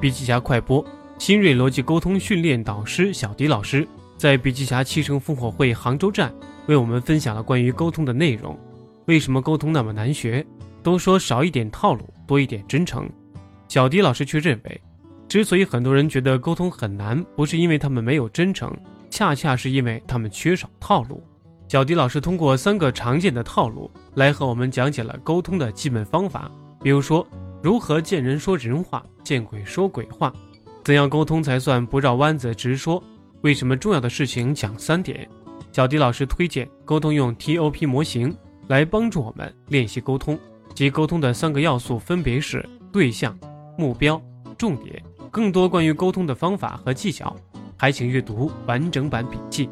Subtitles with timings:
[0.00, 0.82] 笔记侠快播，
[1.18, 3.86] 新锐逻辑沟通训练导师小迪老师
[4.16, 6.32] 在笔记侠七城烽火会杭州站
[6.68, 8.58] 为我们分享了关于沟通的内容。
[9.04, 10.44] 为什么沟通那么难学？
[10.82, 13.06] 都说少一点套路，多一点真诚。
[13.68, 14.80] 小迪老师却认为，
[15.28, 18.74] 之所以很多人觉得沟通很难，不是因为他们没有真诚，
[19.10, 21.22] 恰恰是因为他们缺少套路。
[21.68, 26.50] 小迪老师通过三个常见的套路来和我们讲解了沟通的基本方法，
[26.82, 27.26] 比如说
[27.62, 30.32] 如何见人说人话，见鬼说鬼话，
[30.82, 33.02] 怎样沟通才算不绕弯子直说，
[33.42, 35.28] 为什么重要的事情讲三点。
[35.72, 38.34] 小迪老师推荐沟通用 TOP 模型
[38.68, 40.38] 来帮助我们练习沟通，
[40.74, 43.38] 即沟通的三个要素分别是对象、
[43.76, 44.20] 目标、
[44.56, 45.02] 重点。
[45.30, 47.36] 更多关于沟通的方法和技巧，
[47.76, 49.68] 还请阅读完整版笔记。